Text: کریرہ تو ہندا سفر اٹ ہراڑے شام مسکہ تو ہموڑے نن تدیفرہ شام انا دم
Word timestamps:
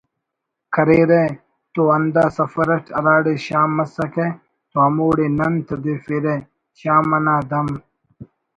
کریرہ 0.73 1.23
تو 1.73 1.81
ہندا 1.93 2.25
سفر 2.37 2.67
اٹ 2.75 2.85
ہراڑے 2.97 3.33
شام 3.47 3.69
مسکہ 3.77 4.27
تو 4.71 4.77
ہموڑے 4.85 5.27
نن 5.37 5.53
تدیفرہ 5.67 6.35
شام 6.79 7.07
انا 7.15 7.35
دم 7.49 7.67